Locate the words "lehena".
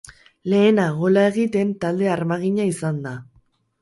0.53-0.85